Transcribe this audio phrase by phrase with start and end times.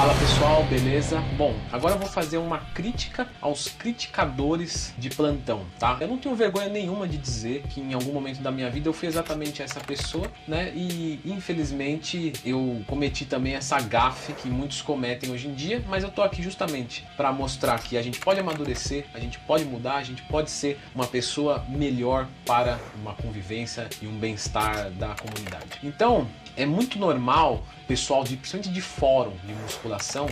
[0.00, 1.20] Fala pessoal, beleza?
[1.36, 5.98] Bom, agora eu vou fazer uma crítica aos criticadores de plantão, tá?
[6.00, 8.94] Eu não tenho vergonha nenhuma de dizer que em algum momento da minha vida eu
[8.94, 10.72] fui exatamente essa pessoa, né?
[10.74, 16.10] E infelizmente eu cometi também essa gafe que muitos cometem hoje em dia, mas eu
[16.10, 20.02] tô aqui justamente para mostrar que a gente pode amadurecer, a gente pode mudar, a
[20.02, 25.66] gente pode ser uma pessoa melhor para uma convivência e um bem-estar da comunidade.
[25.84, 29.89] Então, é muito normal, pessoal, de, principalmente de fórum de musculação,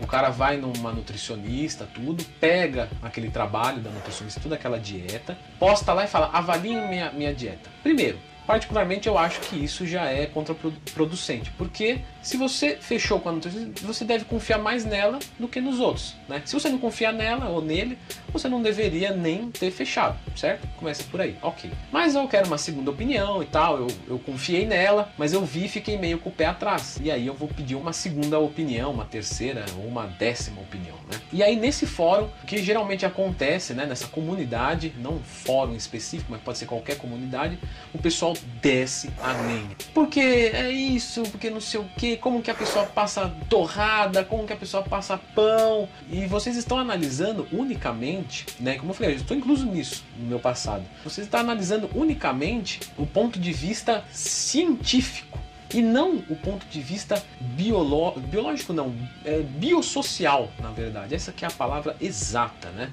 [0.00, 5.92] o cara vai numa nutricionista, tudo, pega aquele trabalho da nutricionista, toda aquela dieta, posta
[5.92, 7.70] lá e fala, avalie minha, minha dieta.
[7.82, 8.18] Primeiro,
[8.50, 13.86] particularmente eu acho que isso já é contraproducente, porque se você fechou com a nutricionista,
[13.86, 16.42] você deve confiar mais nela do que nos outros, né?
[16.44, 17.96] Se você não confiar nela ou nele,
[18.32, 20.66] você não deveria nem ter fechado, certo?
[20.76, 21.70] Começa por aí, ok.
[21.92, 25.66] Mas eu quero uma segunda opinião e tal, eu, eu confiei nela, mas eu vi
[25.66, 26.98] e fiquei meio com o pé atrás.
[27.00, 31.20] E aí eu vou pedir uma segunda opinião, uma terceira ou uma décima opinião, né?
[31.32, 36.32] E aí nesse fórum, o que geralmente acontece, né, nessa comunidade, não um fórum específico,
[36.32, 37.56] mas pode ser qualquer comunidade,
[37.94, 39.76] o pessoal desce a lenha.
[39.94, 44.46] Porque é isso, porque não sei o que, como que a pessoa passa torrada, como
[44.46, 45.88] que a pessoa passa pão.
[46.10, 48.76] E vocês estão analisando unicamente, né?
[48.76, 50.84] Como eu falei, eu estou incluso nisso no meu passado.
[51.04, 55.38] Vocês estão analisando unicamente o ponto de vista científico
[55.72, 61.14] e não o ponto de vista biológico, biológico não, é biossocial, na verdade.
[61.14, 62.90] Essa que é a palavra exata, né?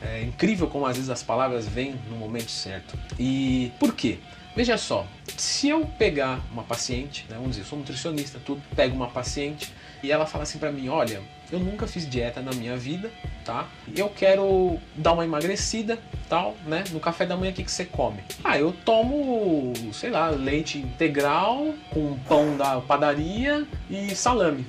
[0.00, 2.98] É incrível como às vezes as palavras vêm no momento certo.
[3.18, 4.18] E por quê?
[4.56, 8.96] Veja só, se eu pegar uma paciente, né, vamos dizer, eu sou nutricionista, tudo, pego
[8.96, 9.70] uma paciente
[10.02, 11.20] e ela fala assim para mim, olha,
[11.52, 13.10] eu nunca fiz dieta na minha vida,
[13.44, 13.68] tá?
[13.94, 16.84] Eu quero dar uma emagrecida, tal, né?
[16.90, 18.20] No café da manhã o que, que você come?
[18.42, 24.66] Ah, eu tomo, sei lá, leite integral com pão da padaria e salame.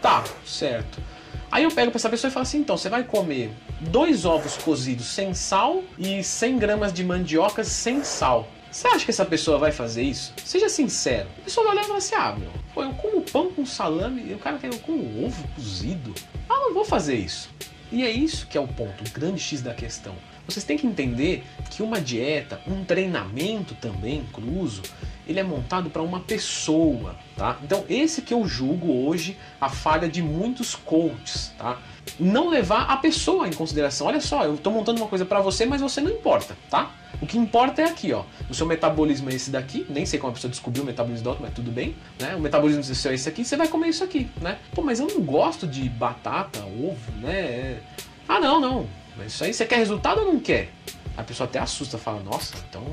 [0.00, 1.02] Tá, certo.
[1.50, 4.56] Aí eu pego para essa pessoa e falo assim, então, você vai comer dois ovos
[4.56, 8.48] cozidos sem sal e 100 gramas de mandioca sem sal.
[8.70, 10.34] Você acha que essa pessoa vai fazer isso?
[10.44, 11.28] Seja sincero.
[11.38, 14.30] A pessoa vai olhar e falar assim: ah, meu, pô, eu como pão com salame
[14.30, 16.14] e o cara quer eu como ovo cozido.
[16.48, 17.48] Ah, não vou fazer isso.
[17.90, 20.14] E é isso que é o ponto, o grande X da questão.
[20.46, 24.82] Vocês têm que entender que uma dieta, um treinamento também incluso,
[25.28, 27.58] ele é montado para uma pessoa, tá?
[27.62, 31.78] Então esse que eu julgo hoje a falha de muitos coaches, tá?
[32.18, 34.06] Não levar a pessoa em consideração.
[34.06, 36.90] Olha só, eu estou montando uma coisa para você, mas você não importa, tá?
[37.20, 38.24] O que importa é aqui, ó.
[38.48, 39.84] O seu metabolismo é esse daqui.
[39.88, 41.94] Nem sei como a pessoa descobriu o metabolismo do outro, mas tudo bem.
[42.18, 42.34] Né?
[42.34, 43.44] O metabolismo do seu é esse aqui.
[43.44, 44.58] Você vai comer isso aqui, né?
[44.72, 47.80] Pô, mas eu não gosto de batata, ovo, né?
[48.28, 48.86] Ah, não, não.
[49.16, 50.70] Mas isso aí você quer resultado ou não quer?
[51.16, 52.84] A pessoa até assusta, fala, nossa, então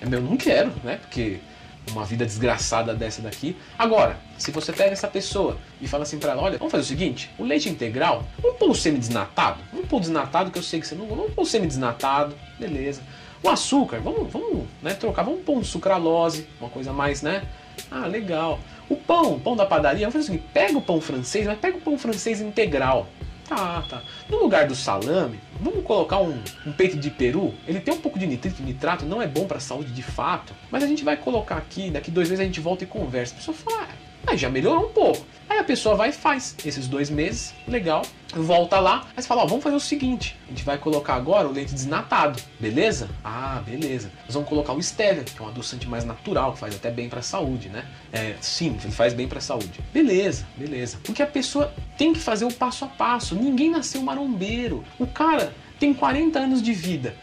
[0.00, 0.96] eu não quero, né?
[0.96, 1.40] Porque
[1.90, 3.56] uma vida desgraçada dessa daqui.
[3.78, 6.86] Agora, se você pega essa pessoa e fala assim para ela, olha, vamos fazer o
[6.86, 9.60] seguinte, o leite integral, vamos pôr o semi-desnatado?
[9.72, 11.06] Vamos pôr o desnatado, que eu sei que você não...
[11.06, 13.02] Vamos pôr o semi-desnatado, beleza.
[13.42, 17.42] O açúcar, vamos, vamos né, trocar, vamos pôr um sucralose, uma coisa mais, né?
[17.90, 18.58] Ah, legal.
[18.88, 21.76] O pão, pão da padaria, vamos fazer o seguinte, pega o pão francês, mas pega
[21.76, 23.06] o pão francês integral.
[23.48, 24.02] Tá, tá.
[24.28, 27.54] No lugar do salame, vamos colocar um, um, peito de peru.
[27.66, 30.54] Ele tem um pouco de nitrito nitrato, não é bom para a saúde de fato.
[30.70, 33.34] Mas a gente vai colocar aqui, daqui dois meses a gente volta e conversa.
[33.34, 34.03] A pessoa fala, ah,
[34.36, 35.24] já melhorou um pouco.
[35.48, 38.02] Aí a pessoa vai e faz esses dois meses, legal,
[38.34, 41.52] volta lá, mas fala, ó, vamos fazer o seguinte, a gente vai colocar agora o
[41.52, 43.08] leite desnatado, beleza?
[43.22, 44.10] Ah, beleza.
[44.24, 47.08] Nós vamos colocar o stevia, que é um adoçante mais natural, que faz até bem
[47.08, 47.84] para a saúde, né?
[48.12, 49.80] É, sim, faz bem para a saúde.
[49.92, 50.98] Beleza, beleza.
[51.04, 53.34] Porque a pessoa tem que fazer o passo a passo.
[53.34, 54.82] Ninguém nasceu marombeiro.
[54.98, 57.14] O cara tem 40 anos de vida,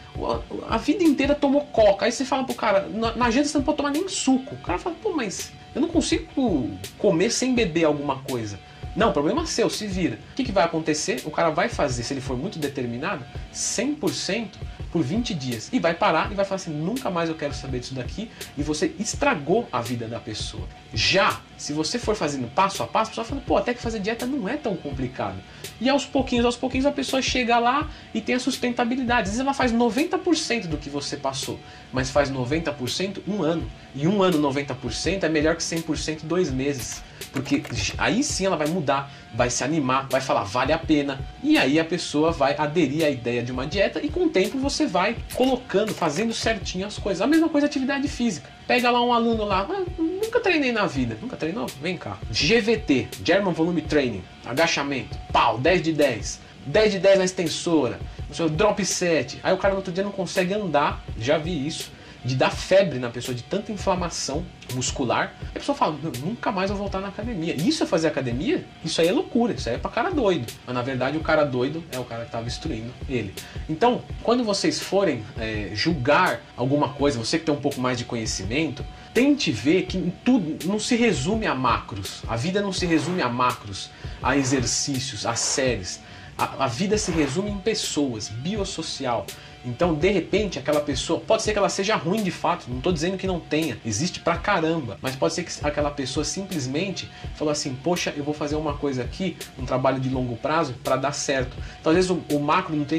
[0.69, 2.05] a vida inteira tomou coca.
[2.05, 4.55] Aí você fala pro cara, na, janta você não pode tomar nem suco.
[4.55, 8.59] O cara fala, pô, mas eu não consigo comer sem beber alguma coisa.
[8.95, 10.19] Não, problema seu, se vira.
[10.31, 11.21] O que, que vai acontecer?
[11.25, 14.49] O cara vai fazer, se ele for muito determinado, 100%
[14.91, 15.69] por 20 dias.
[15.71, 18.29] E vai parar e vai falar assim: nunca mais eu quero saber disso daqui.
[18.57, 20.67] E você estragou a vida da pessoa.
[20.93, 23.99] Já, se você for fazendo passo a passo, a pessoa fala: pô, até que fazer
[23.99, 25.37] dieta não é tão complicado.
[25.79, 29.23] E aos pouquinhos, aos pouquinhos, a pessoa chega lá e tem a sustentabilidade.
[29.23, 31.59] Às vezes ela faz 90% do que você passou,
[31.91, 33.69] mas faz 90% um ano.
[33.95, 37.01] E um ano 90% é melhor que 100% dois meses.
[37.31, 37.63] Porque
[37.97, 41.19] aí sim ela vai mudar, vai se animar, vai falar vale a pena.
[41.43, 44.57] E aí a pessoa vai aderir à ideia de uma dieta e com o tempo
[44.57, 47.21] você vai colocando, fazendo certinho as coisas.
[47.21, 48.49] A mesma coisa atividade física.
[48.67, 51.17] Pega lá um aluno lá, ah, nunca treinei na vida.
[51.21, 51.67] Nunca treinou?
[51.81, 52.17] Vem cá.
[52.31, 56.51] GVT, German Volume Training, agachamento, pau, 10 de 10.
[56.65, 59.39] 10 de 10 na extensora, o seu drop set.
[59.41, 61.91] Aí o cara no outro dia não consegue andar, já vi isso
[62.23, 65.33] de dar febre na pessoa, de tanta inflamação muscular.
[65.49, 67.55] A pessoa fala, nunca mais vou voltar na academia.
[67.55, 68.63] Isso é fazer academia?
[68.83, 70.51] Isso aí é loucura, isso aí é pra cara doido.
[70.65, 73.33] Mas na verdade o cara doido é o cara que tava instruindo ele.
[73.69, 78.05] Então, quando vocês forem é, julgar alguma coisa, você que tem um pouco mais de
[78.05, 82.21] conhecimento, tente ver que tudo não se resume a macros.
[82.27, 83.89] A vida não se resume a macros,
[84.21, 85.99] a exercícios, a séries.
[86.37, 89.25] A, a vida se resume em pessoas, biosocial.
[89.63, 92.91] Então, de repente, aquela pessoa, pode ser que ela seja ruim de fato, não estou
[92.91, 97.51] dizendo que não tenha, existe pra caramba, mas pode ser que aquela pessoa simplesmente falou
[97.51, 101.11] assim: Poxa, eu vou fazer uma coisa aqui, um trabalho de longo prazo, para dar
[101.11, 101.55] certo.
[101.79, 102.51] Então, às vezes, o, o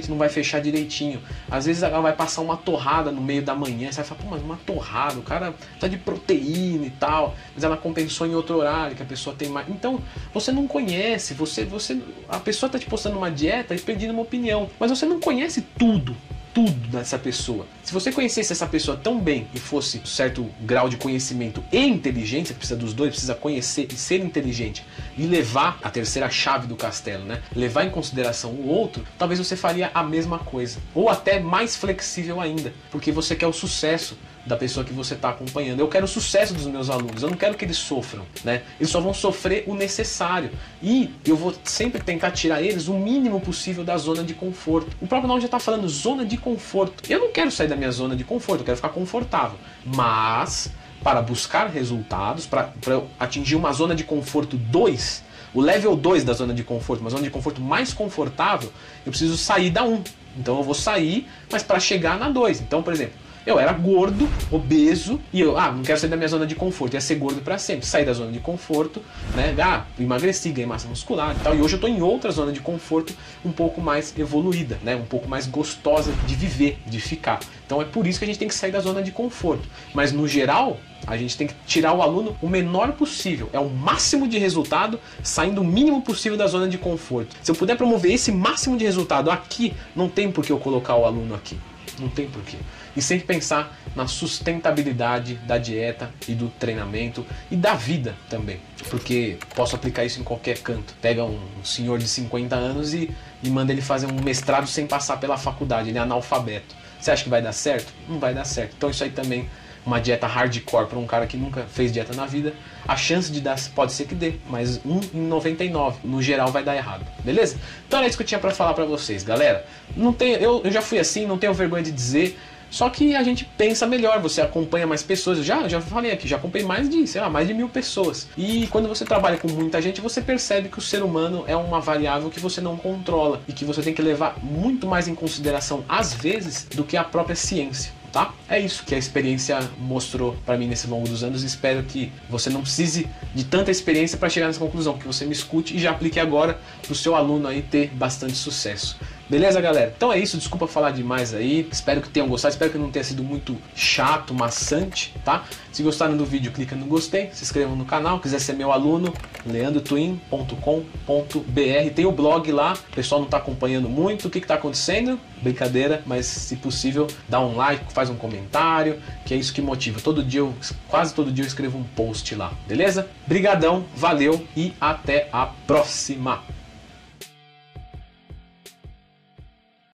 [0.08, 1.20] não vai fechar direitinho,
[1.50, 4.30] às vezes ela vai passar uma torrada no meio da manhã, você vai falar: Pô,
[4.30, 8.56] mas uma torrada, o cara tá de proteína e tal, mas ela compensou em outro
[8.56, 9.68] horário, que a pessoa tem mais.
[9.68, 10.00] Então,
[10.32, 14.22] você não conhece, você, você, a pessoa tá te postando uma dieta e pedindo uma
[14.22, 16.16] opinião, mas você não conhece tudo
[16.54, 17.66] tudo dessa pessoa.
[17.82, 21.78] Se você conhecesse essa pessoa tão bem e fosse um certo grau de conhecimento e
[21.78, 24.84] inteligência, precisa dos dois, precisa conhecer e ser inteligente
[25.16, 27.42] e levar a terceira chave do castelo, né?
[27.54, 32.40] Levar em consideração o outro, talvez você faria a mesma coisa, ou até mais flexível
[32.40, 35.80] ainda, porque você quer o sucesso da pessoa que você está acompanhando.
[35.80, 38.62] Eu quero o sucesso dos meus alunos, eu não quero que eles sofram, né?
[38.78, 40.50] Eles só vão sofrer o necessário.
[40.82, 44.96] E eu vou sempre tentar tirar eles o mínimo possível da zona de conforto.
[45.00, 47.08] O próprio nome já está falando zona de conforto.
[47.08, 49.58] Eu não quero sair da minha zona de conforto, eu quero ficar confortável.
[49.84, 50.70] Mas
[51.02, 52.72] para buscar resultados, para
[53.18, 57.22] atingir uma zona de conforto 2, o level 2 da zona de conforto, uma zona
[57.22, 58.72] de conforto mais confortável,
[59.04, 59.92] eu preciso sair da 1.
[59.92, 60.04] Um.
[60.36, 62.62] Então eu vou sair, mas para chegar na 2.
[62.62, 63.14] Então, por exemplo,
[63.44, 66.94] eu era gordo, obeso, e eu, ah, não quero sair da minha zona de conforto,
[66.94, 67.84] ia ser gordo para sempre.
[67.84, 69.02] Sair da zona de conforto,
[69.34, 69.54] né?
[69.60, 71.56] Ah, emagreci, ganhei massa muscular e tal.
[71.56, 73.12] E hoje eu tô em outra zona de conforto
[73.44, 74.94] um pouco mais evoluída, né?
[74.94, 77.40] Um pouco mais gostosa de viver, de ficar.
[77.66, 79.68] Então é por isso que a gente tem que sair da zona de conforto.
[79.92, 80.78] Mas no geral,
[81.12, 83.50] a gente tem que tirar o aluno o menor possível.
[83.52, 87.36] É o máximo de resultado saindo o mínimo possível da zona de conforto.
[87.42, 90.96] Se eu puder promover esse máximo de resultado aqui, não tem por que eu colocar
[90.96, 91.58] o aluno aqui.
[91.98, 92.56] Não tem porquê.
[92.96, 98.58] E sempre pensar na sustentabilidade da dieta e do treinamento e da vida também.
[98.88, 100.94] Porque posso aplicar isso em qualquer canto.
[101.02, 103.10] Pega um senhor de 50 anos e,
[103.42, 106.74] e manda ele fazer um mestrado sem passar pela faculdade, ele é analfabeto.
[106.98, 107.92] Você acha que vai dar certo?
[108.08, 108.74] Não vai dar certo.
[108.78, 109.50] Então isso aí também
[109.84, 112.54] uma dieta hardcore para um cara que nunca fez dieta na vida,
[112.86, 116.62] a chance de dar pode ser que dê, mas 1 em 99, no geral vai
[116.62, 117.58] dar errado, beleza?
[117.86, 119.66] Então era isso que eu tinha para falar para vocês, galera.
[119.96, 122.38] Não tem, eu, eu já fui assim, não tenho vergonha de dizer.
[122.70, 125.36] Só que a gente pensa melhor, você acompanha mais pessoas.
[125.36, 128.26] Eu já, já falei aqui, já acompanhei mais de, sei lá, mais de mil pessoas.
[128.34, 131.80] E quando você trabalha com muita gente, você percebe que o ser humano é uma
[131.80, 135.84] variável que você não controla e que você tem que levar muito mais em consideração,
[135.86, 138.34] às vezes, do que a própria ciência tá?
[138.48, 141.42] É isso que a experiência mostrou para mim nesse longo dos anos.
[141.42, 145.32] Espero que você não precise de tanta experiência para chegar nessa conclusão, que você me
[145.32, 148.98] escute e já aplique agora para o seu aluno aí ter bastante sucesso.
[149.32, 149.90] Beleza, galera?
[149.96, 151.66] Então é isso, desculpa falar demais aí.
[151.72, 155.44] Espero que tenham gostado, espero que não tenha sido muito chato, maçante, tá?
[155.72, 159.10] Se gostaram do vídeo, clica no gostei, se inscrevam no canal, quiser ser meu aluno,
[159.46, 161.94] leandrotwin.com.br.
[161.94, 166.02] Tem o blog lá, o pessoal não está acompanhando muito o que está acontecendo, brincadeira,
[166.04, 169.98] mas se possível, dá um like, faz um comentário, que é isso que motiva.
[169.98, 170.52] Todo dia, eu,
[170.88, 173.08] quase todo dia eu escrevo um post lá, beleza?
[173.26, 176.51] Brigadão, valeu e até a próxima!